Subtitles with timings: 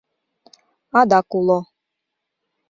[0.99, 1.59] Адак уло